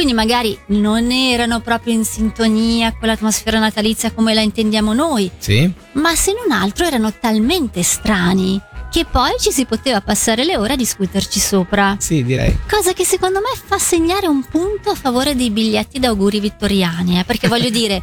Quindi 0.00 0.16
magari 0.16 0.58
non 0.68 1.10
erano 1.10 1.60
proprio 1.60 1.92
in 1.92 2.06
sintonia 2.06 2.94
con 2.98 3.06
l'atmosfera 3.06 3.58
natalizia 3.58 4.12
come 4.12 4.32
la 4.32 4.40
intendiamo 4.40 4.94
noi, 4.94 5.30
Sì. 5.36 5.70
ma 5.92 6.14
se 6.14 6.32
non 6.32 6.58
altro 6.58 6.86
erano 6.86 7.12
talmente 7.12 7.82
strani 7.82 8.58
che 8.90 9.04
poi 9.04 9.32
ci 9.38 9.50
si 9.52 9.66
poteva 9.66 10.00
passare 10.00 10.44
le 10.46 10.56
ore 10.56 10.72
a 10.72 10.76
discuterci 10.76 11.38
sopra. 11.38 11.96
Sì, 11.98 12.24
direi. 12.24 12.60
Cosa 12.66 12.94
che 12.94 13.04
secondo 13.04 13.40
me 13.40 13.48
fa 13.62 13.76
segnare 13.76 14.26
un 14.26 14.42
punto 14.42 14.88
a 14.88 14.94
favore 14.94 15.36
dei 15.36 15.50
biglietti 15.50 15.98
d'auguri 15.98 16.40
vittoriani, 16.40 17.18
eh, 17.18 17.24
perché 17.24 17.46
voglio 17.46 17.68
dire, 17.68 18.02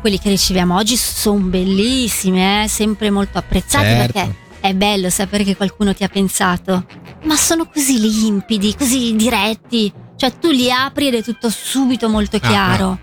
quelli 0.00 0.18
che 0.18 0.30
riceviamo 0.30 0.74
oggi 0.74 0.96
sono 0.96 1.40
bellissimi, 1.40 2.62
eh, 2.62 2.66
sempre 2.66 3.10
molto 3.10 3.36
apprezzati 3.36 3.84
Certo. 3.84 4.12
perché 4.12 4.34
è 4.60 4.72
bello 4.72 5.10
sapere 5.10 5.44
che 5.44 5.54
qualcuno 5.54 5.92
ti 5.92 6.02
ha 6.02 6.08
pensato, 6.08 6.86
ma 7.24 7.36
sono 7.36 7.66
così 7.68 8.00
limpidi, 8.00 8.74
così 8.74 9.14
diretti, 9.14 9.92
cioè 10.16 10.38
tu 10.38 10.50
li 10.50 10.70
apri 10.70 11.08
ed 11.08 11.14
è 11.14 11.22
tutto 11.22 11.50
subito 11.50 12.08
molto 12.08 12.36
Ah, 12.36 12.40
chiaro. 12.40 12.98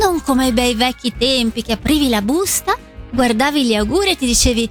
Non 0.00 0.20
come 0.22 0.46
ai 0.46 0.52
bei 0.52 0.74
vecchi 0.74 1.14
tempi 1.16 1.62
che 1.62 1.72
aprivi 1.72 2.08
la 2.08 2.20
busta, 2.20 2.76
guardavi 3.10 3.64
gli 3.64 3.74
auguri 3.74 4.10
e 4.10 4.16
ti 4.16 4.26
dicevi 4.26 4.70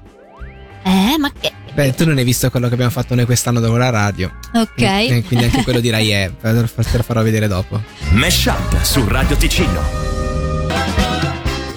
eh, 0.83 1.17
ma 1.17 1.31
che 1.37 1.51
Beh, 1.73 1.93
tu 1.93 2.05
non 2.05 2.17
hai 2.17 2.23
visto 2.23 2.49
quello 2.49 2.67
che 2.69 2.73
abbiamo 2.73 2.91
fatto 2.91 3.13
noi 3.13 3.25
quest'anno 3.25 3.59
dopo 3.59 3.77
la 3.77 3.91
radio. 3.91 4.31
Ok. 4.53 4.81
Eh, 4.81 5.23
quindi 5.27 5.45
anche 5.45 5.61
quello 5.63 5.79
dirai 5.79 6.11
eh, 6.11 6.31
te 6.41 6.51
lo 6.51 7.03
farò 7.03 7.21
vedere 7.21 7.47
dopo. 7.47 7.79
Mesh 8.13 8.45
Up 8.45 8.81
su 8.81 9.07
Radio 9.07 9.35
Ticino. 9.35 9.81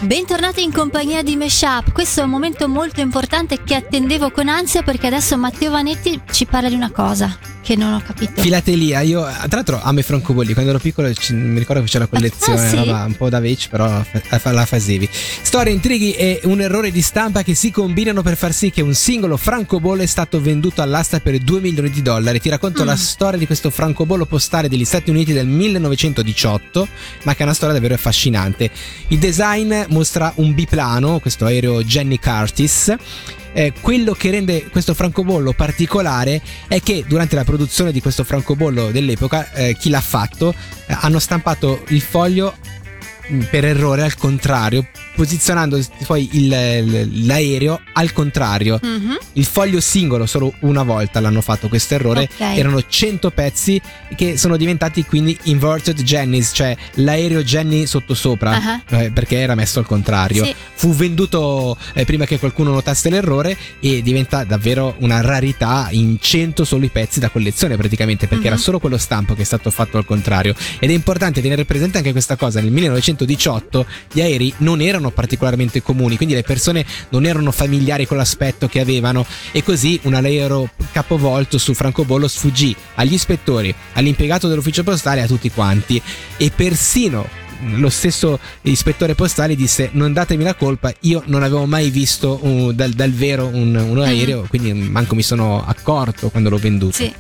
Bentornati 0.01 0.63
in 0.63 0.73
compagnia 0.73 1.23
di 1.23 1.37
Meshup. 1.37 1.93
Questo 1.93 2.21
è 2.21 2.25
un 2.25 2.31
momento 2.31 2.67
molto 2.67 3.01
importante 3.01 3.63
che 3.63 3.75
attendevo 3.75 4.31
con 4.31 4.49
ansia 4.49 4.83
perché 4.83 5.09
adesso 5.09 5.37
Matteo 5.37 5.71
Vanetti 5.71 6.19
ci 6.33 6.47
parla 6.47 6.71
di 6.71 6.75
una 6.75 6.91
cosa 6.91 7.37
che 7.71 7.77
non 7.77 7.93
ho 7.93 8.03
capito. 8.05 8.41
Filatelia, 8.43 9.01
io 9.01 9.21
tra 9.23 9.47
l'altro 9.51 9.81
amo 9.81 10.01
i 10.01 10.03
francobolli, 10.03 10.55
quando 10.55 10.71
ero 10.71 10.81
piccolo 10.81 11.13
ci- 11.15 11.35
mi 11.35 11.57
ricordo 11.61 11.83
che 11.83 11.89
c'era 11.89 12.09
la 12.11 12.19
collezione, 12.19 12.61
Ah, 12.61 12.69
sì? 12.69 12.75
roba 12.75 13.05
un 13.05 13.15
po' 13.17 13.29
da 13.29 13.39
vecchio, 13.39 13.69
però 13.71 14.03
fa- 14.03 14.51
la 14.51 14.67
facevi. 14.67 15.09
Storie, 15.43 15.73
intrighi 15.73 16.11
e 16.15 16.41
un 16.45 16.61
errore 16.61 16.91
di 16.91 17.01
stampa 17.01 17.45
che 17.45 17.55
si 17.55 17.71
combinano 17.71 18.23
per 18.23 18.37
far 18.37 18.53
sì 18.53 18.71
che 18.71 18.83
un 18.83 18.93
singolo 18.95 19.37
francobollo 19.37 20.03
è 20.03 20.07
stato 20.07 20.41
venduto 20.41 20.83
all'asta 20.83 21.21
per 21.21 21.39
2 21.39 21.61
milioni 21.61 21.91
di 21.91 22.03
dollari. 22.03 22.41
Ti 22.41 22.49
racconto 22.49 22.83
Mm. 22.83 22.87
la 22.87 22.97
storia 22.97 23.39
di 23.39 23.47
questo 23.47 23.71
francobollo 23.71 24.27
postale 24.27 24.69
degli 24.69 24.85
Stati 24.85 25.11
Uniti 25.11 25.33
del 25.33 25.47
1918, 25.47 26.89
ma 27.23 27.35
che 27.35 27.41
è 27.41 27.43
una 27.45 27.55
storia 27.55 27.75
davvero 27.75 27.95
affascinante. 27.95 28.69
Il 29.09 29.19
design 29.19 29.73
mostra 29.91 30.33
un 30.37 30.55
biplano, 30.55 31.21
questo 31.21 31.45
aereo 31.45 31.85
Jenny 31.85 32.19
Curtis. 32.19 32.93
Eh, 33.53 33.73
quello 33.81 34.13
che 34.13 34.31
rende 34.31 34.69
questo 34.71 34.95
francobollo 34.95 35.53
particolare 35.53 36.41
è 36.69 36.81
che 36.81 37.05
durante 37.07 37.35
la 37.35 37.45
produzione 37.45 37.91
di 37.93 38.01
questo 38.01 38.23
francobollo 38.23 38.91
dell'epoca, 38.91 39.53
eh, 39.53 39.77
chi 39.77 39.91
l'ha 39.91 40.01
fatto? 40.01 40.55
Eh, 40.87 40.97
hanno 41.01 41.19
stampato 41.19 41.83
il 41.89 42.01
foglio 42.01 42.55
mh, 43.29 43.41
per 43.51 43.65
errore 43.65 44.03
al 44.03 44.15
contrario, 44.15 44.87
posizionando 45.21 45.79
poi 46.07 46.31
il- 46.33 47.27
l'aereo 47.27 47.79
al 47.93 48.11
contrario. 48.15 48.81
Mhm. 48.83 49.19
Il 49.35 49.45
foglio 49.45 49.79
singolo 49.79 50.25
solo 50.25 50.55
una 50.61 50.83
volta 50.83 51.21
l'hanno 51.21 51.43
fatto 51.43 51.69
questo 51.69 51.93
errore. 51.93 52.23
Ok. 52.23 52.41
Erano 52.57 52.83
100 52.89 53.31
pezzi 53.31 53.79
che 54.17 54.39
sono 54.39 54.57
diventati 54.57 55.05
quindi 55.05 55.37
inverted 55.43 56.01
Jennys, 56.03 56.53
cioè 56.55 56.75
l'aereo 56.95 57.43
Jenny 57.43 57.85
sottosopra, 57.85 58.51
Ah. 58.53 58.83
eh, 59.03 59.11
perché 59.11 59.39
era 59.39 59.55
messo 59.55 59.79
al 59.79 59.85
contrario. 59.85 60.43
Sì. 60.43 60.55
Fu 60.73 60.95
venduto 60.95 61.77
eh, 61.93 62.07
prima 62.07 62.25
che 62.25 62.39
qualcuno 62.39 62.71
notasse 62.73 63.11
l'errore 63.11 63.55
e 63.79 64.01
diventa 64.01 64.45
davvero 64.45 64.95
una 65.01 65.21
rarità 65.21 65.89
in 65.91 66.17
100 66.19 66.65
solo 66.65 66.87
i 66.87 66.89
pezzi 66.89 67.21
da 67.21 67.29
collezione 67.29 67.77
praticamente, 67.77 68.27
perché 68.27 68.45
Mhm. 68.47 68.53
era 68.53 68.57
solo 68.57 68.79
quello 68.79 68.97
stampo 68.97 69.35
che 69.35 69.43
è 69.43 69.45
stato 69.45 69.71
fatto 69.71 69.99
al 69.99 70.07
contrario. 70.07 70.55
Ed 70.79 70.89
è 70.89 70.95
importante 70.95 71.43
tenere 71.43 71.67
presente 71.67 71.99
anche 71.99 72.13
questa 72.13 72.37
cosa, 72.37 72.63
nel 72.63 72.73
1918 72.73 73.85
gli 74.11 74.23
aerei 74.23 74.55
non 74.59 74.81
erano 74.81 75.09
particolarmente 75.11 75.83
comuni, 75.83 76.17
quindi 76.17 76.35
le 76.35 76.43
persone 76.43 76.85
non 77.11 77.25
erano 77.27 77.51
familiari 77.51 78.07
con 78.07 78.17
l'aspetto 78.17 78.69
che 78.69 78.81
avevano. 78.81 79.27
E 79.53 79.63
così 79.63 79.99
un 80.05 80.15
aereo 80.15 80.71
capovolto 80.93 81.59
su 81.59 81.75
francobollo 81.75 82.29
sfuggì 82.29 82.75
agli 82.95 83.15
ispettori, 83.15 83.75
all'impiegato 83.95 84.49
dell'ufficio 84.49 84.83
postale 84.83 85.23
a 85.23 85.27
tutti 85.27 85.51
quanti. 85.51 86.01
E 86.37 86.51
persino 86.55 87.49
lo 87.75 87.91
stesso 87.91 88.39
ispettore 88.63 89.15
postale 89.15 89.55
disse 89.55 89.91
non 89.93 90.15
datemi 90.15 90.45
la 90.45 90.55
colpa 90.55 90.93
io 91.01 91.23
non 91.27 91.43
avevo 91.43 91.67
mai 91.67 91.91
visto 91.91 92.39
uh, 92.43 92.73
dal, 92.73 92.93
dal 92.93 93.11
vero 93.11 93.49
un, 93.49 93.75
un 93.75 93.99
aereo 93.99 94.47
quindi 94.49 94.73
manco 94.73 95.15
mi 95.15 95.23
sono 95.23 95.63
accorto 95.65 96.31
quando 96.31 96.49
l'ho 96.49 96.57
venduto. 96.57 96.97
Sì. 96.97 97.13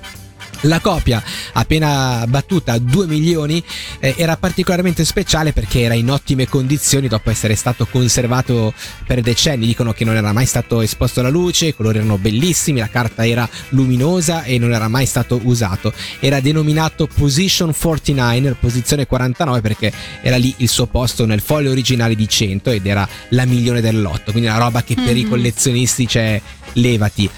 La 0.62 0.80
copia 0.80 1.22
appena 1.52 2.24
battuta 2.28 2.72
a 2.72 2.78
2 2.78 3.06
milioni 3.06 3.62
eh, 3.98 4.14
era 4.16 4.36
particolarmente 4.36 5.04
speciale 5.04 5.52
perché 5.52 5.80
era 5.80 5.94
in 5.94 6.10
ottime 6.10 6.48
condizioni 6.48 7.08
dopo 7.08 7.30
essere 7.30 7.54
stato 7.54 7.86
conservato 7.86 8.72
per 9.06 9.20
decenni. 9.20 9.66
Dicono 9.66 9.92
che 9.92 10.04
non 10.04 10.16
era 10.16 10.32
mai 10.32 10.46
stato 10.46 10.80
esposto 10.80 11.20
alla 11.20 11.28
luce, 11.28 11.66
i 11.66 11.74
colori 11.74 11.98
erano 11.98 12.18
bellissimi, 12.18 12.78
la 12.80 12.88
carta 12.88 13.26
era 13.26 13.48
luminosa 13.70 14.42
e 14.44 14.58
non 14.58 14.72
era 14.72 14.88
mai 14.88 15.06
stato 15.06 15.40
usato. 15.44 15.92
Era 16.18 16.40
denominato 16.40 17.06
Position 17.06 17.74
49, 17.76 18.56
posizione 18.60 19.06
49 19.06 19.60
perché 19.60 19.92
era 20.22 20.36
lì 20.36 20.52
il 20.58 20.68
suo 20.68 20.86
posto 20.86 21.26
nel 21.26 21.40
foglio 21.40 21.70
originale 21.70 22.14
di 22.14 22.28
100 22.28 22.70
ed 22.70 22.86
era 22.86 23.08
la 23.30 23.44
milione 23.44 23.80
del 23.80 24.00
lotto, 24.00 24.30
quindi 24.32 24.48
una 24.48 24.58
roba 24.58 24.82
che 24.82 24.94
per 24.94 25.16
i 25.16 25.22
Mhm. 25.24 25.28
collezionisti 25.30 26.06
c'è 26.06 26.40
levati. 26.74 27.28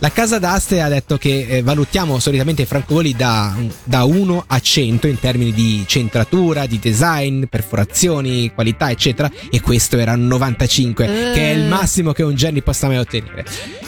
La 0.00 0.10
casa 0.10 0.38
d'aste 0.38 0.80
ha 0.80 0.88
detto 0.88 1.16
che 1.16 1.46
eh, 1.48 1.62
valutiamo 1.62 2.18
solitamente 2.18 2.66
i 2.72 2.82
francobolli 2.82 3.14
da, 3.14 3.54
da 3.84 4.04
1 4.04 4.44
a 4.46 4.58
100 4.60 5.06
in 5.06 5.18
termini 5.20 5.52
di 5.52 5.84
centratura, 5.86 6.66
di 6.66 6.78
design, 6.78 7.44
perforazioni, 7.44 8.50
qualità, 8.54 8.90
eccetera. 8.90 9.30
E 9.50 9.60
questo 9.60 9.98
era 9.98 10.14
95, 10.16 11.04
che 11.06 11.34
è 11.34 11.54
il 11.54 11.64
Eh. 11.64 11.68
massimo 11.68 12.12
che 12.12 12.22
un 12.22 12.34
Jenny 12.34 12.62
possa 12.62 12.86
mai 12.86 12.98
ottenere. 12.98 13.44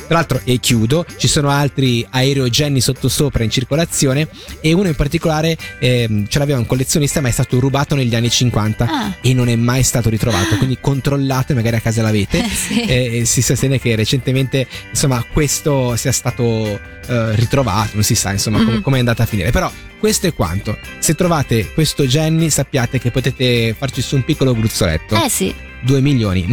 Tra 0.07 0.17
l'altro, 0.17 0.41
e 0.45 0.59
chiudo, 0.59 1.07
ci 1.17 1.29
sono 1.29 1.49
altri 1.49 2.07
aereo 2.11 2.49
Jenny 2.51 2.81
sottosopra 2.81 3.43
in 3.43 3.49
circolazione 3.51 4.29
e 4.61 4.73
uno 4.75 4.89
in 4.89 4.95
particolare 4.95 5.57
ehm, 5.79 6.27
ce 6.29 6.39
l'aveva 6.39 6.59
un 6.59 6.67
collezionista 6.67 7.23
ma 7.23 7.29
è 7.29 7.31
stato 7.31 7.59
rubato 7.59 7.95
negli 7.95 8.15
anni 8.15 8.29
50 8.29 8.87
Ah. 8.87 9.17
e 9.23 9.33
non 9.33 9.49
è 9.49 9.57
mai 9.57 9.83
stato 9.83 10.11
ritrovato. 10.11 10.57
Quindi 10.59 10.77
controllate, 10.79 11.55
magari 11.55 11.77
a 11.77 11.81
casa 11.81 12.03
l'avete 12.03 12.43
Eh, 12.45 12.49
sì. 12.49 12.81
e 12.83 13.23
si 13.25 13.41
sostiene 13.41 13.79
che 13.81 13.97
recentemente 13.97 14.67
insomma 14.91 15.25
questo 15.33 15.97
sia 15.97 16.13
stato 16.13 16.79
eh, 17.07 17.35
ritrovato 17.37 17.91
non 17.95 18.03
si 18.03 18.15
sa 18.15 18.33
insomma 18.33 18.63
com- 18.65 18.74
Mhm. 18.77 18.83
come 18.83 18.97
è 18.97 18.99
andata 19.01 19.23
a 19.23 19.27
finire 19.27 19.51
però 19.51 19.71
questo 19.99 20.27
è 20.27 20.35
quanto 20.35 20.77
se 20.99 21.15
trovate 21.15 21.73
questo 21.73 22.05
Jenny 22.07 22.51
sappiate 22.51 22.99
che 22.99 23.11
potete 23.11 23.75
farci 23.77 24.03
su 24.03 24.17
un 24.17 24.25
piccolo 24.25 24.55
gruzzoletto 24.55 25.15
Eh 25.15 25.29
sì. 25.29 25.55
2 25.83 26.01
milioni 26.01 26.47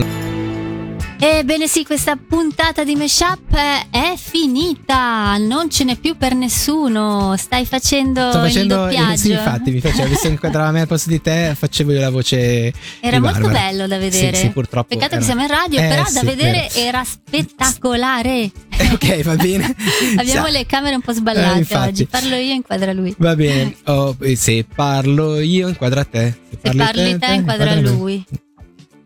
Ebbene 1.23 1.67
sì, 1.67 1.85
questa 1.85 2.15
puntata 2.17 2.83
di 2.83 2.95
Meshup 2.95 3.55
è 3.91 4.15
finita, 4.17 5.37
non 5.37 5.69
ce 5.69 5.83
n'è 5.83 5.95
più 5.95 6.17
per 6.17 6.33
nessuno, 6.33 7.35
stai 7.37 7.63
facendo, 7.67 8.31
sto 8.31 8.39
facendo 8.39 8.73
il 8.73 8.79
doppiaggio. 8.81 9.17
sì 9.17 9.31
infatti 9.31 9.69
mi 9.69 9.79
faceva 9.81 10.05
visto 10.07 10.23
che 10.25 10.33
inquadrava 10.33 10.71
me 10.71 10.81
al 10.81 10.87
posto 10.87 11.11
di 11.11 11.21
te 11.21 11.53
facevo 11.55 11.91
io 11.91 11.99
la 11.99 12.09
voce 12.09 12.73
Era 12.99 13.19
molto 13.19 13.49
bello 13.49 13.85
da 13.85 13.99
vedere. 13.99 14.35
sì, 14.35 14.41
sì 14.45 14.49
purtroppo 14.49 14.87
Peccato 14.87 15.09
che 15.09 15.15
era- 15.17 15.23
siamo 15.25 15.41
in 15.41 15.47
radio, 15.47 15.79
Eh, 15.79 15.87
però 15.89 16.05
sì, 16.05 16.13
da 16.15 16.21
vedere 16.23 16.69
vero. 16.73 16.87
era 16.87 17.03
spettacolare. 17.03 18.49
Eh, 18.69 18.87
ok 18.91 19.21
va 19.23 19.35
bene 19.35 19.75
Abbiamo 20.17 20.45
Sa- 20.47 20.51
le 20.51 20.65
camere 20.65 20.95
un 20.95 21.01
po' 21.01 21.11
Eh, 21.11 21.15
sballate 21.15 21.57
infatti. 21.59 21.87
oggi. 21.89 22.05
Parlo 22.07 22.35
io, 22.35 22.53
inquadra 22.53 22.93
lui. 22.93 23.13
va 23.19 23.35
bene 23.35 23.75
Oh, 23.85 24.15
se 24.33 24.65
parlo 24.73 25.39
io 25.39 25.67
inquadra 25.67 26.03
te 26.03 26.35
Se 26.63 26.73
parli 26.75 27.17
te, 27.19 27.33
inquadra 27.33 27.75
me. 27.75 27.81
lui. 27.81 28.25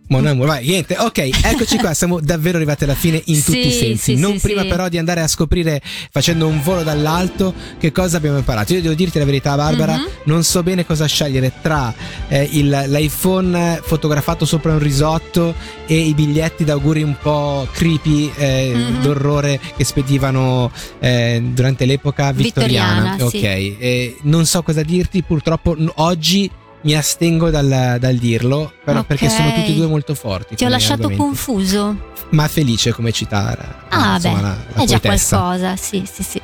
Mon 0.07 0.23
amour, 0.27 0.45
vai, 0.45 0.63
niente, 0.67 0.95
ok, 0.99 1.17
eccoci 1.43 1.77
qua, 1.79 1.95
siamo 1.95 2.19
davvero 2.19 2.57
arrivati 2.57 2.83
alla 2.83 2.93
fine 2.93 3.19
in 3.25 3.43
tutti 3.43 3.61
Sì, 3.63 3.67
i 3.67 3.71
sensi. 3.71 4.13
sì, 4.13 4.19
non 4.19 4.33
sì, 4.33 4.39
prima 4.41 4.63
però 4.65 4.87
di 4.87 4.99
andare 4.99 5.21
a 5.21 5.27
scoprire, 5.27 5.81
facendo 6.11 6.45
un 6.47 6.61
volo 6.61 6.83
dall'alto, 6.83 7.55
che 7.79 7.91
cosa 7.91 8.17
abbiamo 8.17 8.37
imparato. 8.37 8.73
Io 8.75 8.81
devo 8.83 8.93
dirti 8.93 9.17
la 9.17 9.25
verità, 9.25 9.55
Barbara, 9.55 9.95
Mhm. 9.97 10.07
non 10.25 10.43
so 10.43 10.61
bene 10.61 10.85
cosa 10.85 11.07
scegliere 11.07 11.51
tra 11.59 11.91
eh, 12.27 12.47
il- 12.51 12.69
l'iPhone 12.87 13.79
fotografato 13.83 14.45
sopra 14.45 14.73
un 14.73 14.79
risotto 14.79 15.55
e 15.87 15.97
i 15.99 16.13
biglietti 16.13 16.63
d'auguri 16.63 17.01
un 17.01 17.15
po' 17.19 17.67
creepy 17.71 18.31
eh, 18.37 18.73
Mhm. 18.75 19.01
d'orrore 19.01 19.59
che 19.75 19.83
spedivano 19.83 20.71
eh, 20.99 21.41
durante 21.51 21.85
l'epoca 21.85 22.31
vittoriana. 22.31 23.15
Vittoriana, 23.17 24.13
ok, 24.13 24.17
non 24.23 24.45
so 24.45 24.61
cosa 24.61 24.83
dirti, 24.83 25.23
purtroppo 25.23 25.75
oggi 25.95 26.47
mi 26.85 26.95
astengo 26.95 27.49
dal, 27.49 27.97
dal 27.99 28.15
dirlo, 28.15 28.71
però 28.83 28.99
Ok. 28.99 29.05
perché 29.07 29.29
sono 29.29 29.51
tutti 29.53 29.71
e 29.71 29.75
due 29.75 29.87
molto 29.87 30.13
forti. 30.15 30.55
Ti 30.55 30.65
ho 30.65 30.69
lasciato 30.69 31.07
argomenti. 31.07 31.21
confuso. 31.23 32.13
Ma 32.29 32.47
felice 32.47 32.91
come 32.91 33.11
citare. 33.11 33.83
Ah, 33.89 34.15
insomma, 34.15 34.35
beh, 34.37 34.41
la, 34.41 34.57
la 34.75 34.81
è 34.81 34.85
già 34.85 34.99
poetessa. 34.99 35.37
qualcosa, 35.37 35.75
sì, 35.75 36.03
sì, 36.11 36.23
sì. 36.23 36.41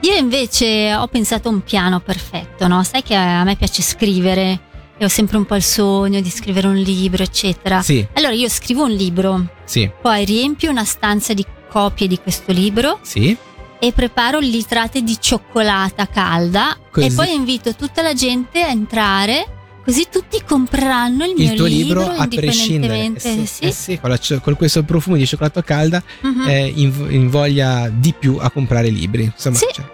Io 0.00 0.14
invece 0.16 0.94
ho 0.94 1.06
pensato 1.08 1.48
a 1.48 1.52
un 1.52 1.62
piano 1.62 2.00
perfetto, 2.00 2.66
no? 2.68 2.82
Sai 2.84 3.02
che 3.02 3.14
a 3.14 3.42
me 3.44 3.56
piace 3.56 3.80
scrivere 3.82 4.60
e 4.98 5.04
ho 5.04 5.08
sempre 5.08 5.36
un 5.38 5.44
po' 5.46 5.54
il 5.56 5.62
sogno 5.62 6.20
di 6.20 6.30
scrivere 6.30 6.66
un 6.66 6.76
libro, 6.76 7.22
eccetera. 7.22 7.80
Sì, 7.82 8.06
Allora 8.14 8.32
io 8.32 8.48
scrivo 8.48 8.84
un 8.84 8.90
libro, 8.92 9.46
sì, 9.64 9.90
poi 10.00 10.24
riempio 10.24 10.70
una 10.70 10.84
stanza 10.84 11.32
di 11.34 11.44
copie 11.68 12.06
di 12.06 12.18
questo 12.18 12.52
libro 12.52 12.98
sì. 13.02 13.34
e 13.78 13.92
preparo 13.92 14.38
litrate 14.38 15.02
di 15.02 15.16
cioccolata 15.18 16.06
calda 16.06 16.76
Così- 16.90 17.06
e 17.06 17.12
poi 17.12 17.34
invito 17.34 17.74
tutta 17.74 18.02
la 18.02 18.12
gente 18.14 18.62
a 18.62 18.68
entrare. 18.68 19.60
Così 19.84 20.06
tutti 20.10 20.40
compreranno 20.46 21.24
il 21.24 21.34
mio 21.36 21.50
Il 21.50 21.56
tuo 21.56 21.66
libro, 21.66 22.06
a 22.08 22.28
prescindere. 22.28 23.12
Eh 23.14 23.46
sì, 23.46 23.64
eh 23.64 23.72
sì, 23.72 23.98
con, 23.98 24.10
la 24.10 24.18
con 24.40 24.54
questo 24.54 24.82
profumo 24.84 25.16
di 25.16 25.26
cioccolato 25.26 25.60
calda 25.62 26.02
Mhm. 26.22 26.48
eh, 26.48 26.72
inv- 26.74 27.10
invoglia 27.10 27.88
di 27.92 28.14
più 28.16 28.36
a 28.40 28.50
comprare 28.50 28.88
libri. 28.90 29.24
Insomma, 29.24 29.56
Sì. 29.56 29.66
cioè. 29.72 29.84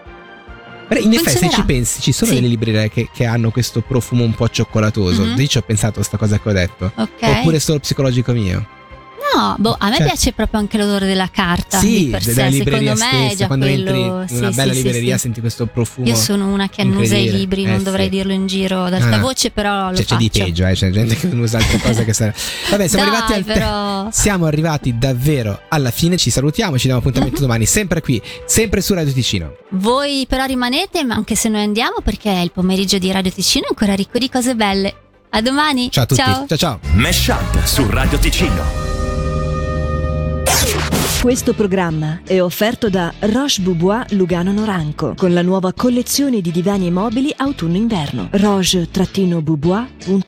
In 1.01 1.13
effetti, 1.13 1.37
se 1.39 1.51
ci 1.51 1.63
pensi, 1.65 2.01
ci 2.01 2.13
sono 2.13 2.31
Sì. 2.31 2.37
delle 2.37 2.49
librerie 2.49 2.89
che, 2.91 3.09
che 3.13 3.25
hanno 3.27 3.51
questo 3.51 3.83
profumo 3.83 4.25
un 4.25 4.35
po' 4.35 4.49
cioccolato. 4.49 5.03
Mhm. 5.05 5.35
Io 5.39 5.47
ci 5.47 5.59
ho 5.59 5.63
pensato 5.63 6.01
a 6.01 6.03
sta 6.03 6.17
cosa 6.17 6.39
che 6.39 6.49
ho 6.49 6.53
detto. 6.53 6.93
Ok. 6.95 7.23
Oppure 7.23 7.57
è 7.57 7.61
solo 7.61 7.79
psicologico 7.79 8.33
mio. 8.33 8.67
No, 9.39 9.55
boh, 9.59 9.77
a 9.79 9.89
me 9.89 9.97
Cioè- 9.99 10.07
piace 10.07 10.33
proprio 10.33 10.59
anche 10.59 10.77
l'odore 10.79 11.07
della 11.07 11.29
carta. 11.31 11.79
sì, 11.79 12.11
di 12.11 12.21
sé. 12.21 12.49
libreria 12.49 12.97
Secondo 12.97 13.17
me 13.17 13.25
è 13.25 13.27
stessa. 13.27 13.37
già 13.37 13.47
Quando 13.47 13.67
quello. 13.67 13.89
entri 13.91 14.01
in 14.03 14.25
sì, 14.29 14.35
una 14.37 14.51
sì, 14.51 14.57
bella 14.57 14.73
sì, 14.73 14.83
libreria 14.83 15.15
sì. 15.15 15.21
senti 15.21 15.41
questo 15.41 15.67
profumo. 15.67 16.09
Io 16.09 16.15
sono 16.17 16.49
una 16.53 16.69
che 16.69 16.83
annusa 16.83 17.17
i 17.17 17.31
libri, 17.31 17.65
Eh, 17.65 17.69
non 17.71 17.83
dovrei 17.85 18.07
sì. 18.07 18.11
dirlo 18.11 18.33
in 18.33 18.47
giro 18.49 18.85
ad 18.85 18.95
alta 18.95 19.15
Ah. 19.17 19.19
voce, 19.21 19.51
però 19.51 19.91
lo 19.91 19.97
Cioè, 19.97 20.05
c'è 20.07 20.17
di 20.17 20.27
faccio. 20.27 20.45
peggio, 20.45 20.67
eh, 20.67 20.73
c'è 20.73 20.91
gente 20.91 21.15
che 21.17 21.27
non 21.29 21.39
usa 21.41 21.59
altre 21.59 21.79
cose 21.79 22.05
che 22.05 22.13
sa. 22.13 22.33
Vabbè, 22.71 22.89
siamo 22.89 23.05
Dai, 23.11 23.15
arrivati 23.15 23.33
al 23.33 23.45
te- 23.45 23.53
però. 23.53 24.09
Siamo 24.11 24.47
arrivati 24.47 24.99
davvero 24.99 25.61
alla 25.69 25.91
fine, 25.93 26.17
ci 26.17 26.31
salutiamo, 26.31 26.77
ci 26.77 26.85
diamo 26.87 26.99
appuntamento 26.99 27.37
Mhm. 27.37 27.43
domani, 27.43 27.65
sempre 27.67 28.01
qui, 28.01 28.21
sempre 28.45 28.81
su 28.81 28.93
Radio 28.95 29.13
Ticino. 29.13 29.55
Voi 29.71 30.25
però 30.29 30.45
rimanete, 30.47 31.05
ma 31.05 31.15
anche 31.15 31.37
se 31.37 31.49
noi 31.49 31.63
andiamo, 31.63 31.97
perché 32.03 32.31
il 32.31 32.51
pomeriggio 32.51 32.99
di 32.99 33.11
Radio 33.13 33.31
Ticino 33.31 33.67
è 33.67 33.69
ancora 33.71 33.95
ricco 33.95 34.19
di 34.19 34.29
cose 34.29 34.55
belle. 34.57 34.95
A 35.31 35.41
domani. 35.43 35.91
Ciao 35.91 36.05
a 36.05 36.07
tutti, 36.07 36.23
Ciao. 36.23 36.47
ciao 36.49 36.57
ciao. 36.59 36.81
Mesh 36.95 37.27
Up 37.29 37.63
su 37.65 37.87
Radio 37.89 38.19
Ticino. 38.19 38.88
Questo 41.21 41.53
programma 41.53 42.21
è 42.25 42.41
offerto 42.41 42.89
da 42.89 43.13
Roche 43.19 43.61
Boubois 43.61 44.13
Lugano 44.13 44.53
Noranco 44.53 45.15
con 45.17 45.33
la 45.33 45.43
nuova 45.43 45.73
collezione 45.73 46.41
di 46.41 46.53
divani 46.53 46.87
e 46.87 46.91
mobili 46.93 47.35
autunno-inverno. 47.37 48.29
roche-boubois.com 48.31 50.17